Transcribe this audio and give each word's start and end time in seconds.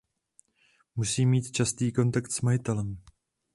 Musí 0.95 1.25
mít 1.25 1.51
častý 1.51 1.91
kontakt 1.91 2.31
s 2.31 2.41
majitelem. 2.41 2.97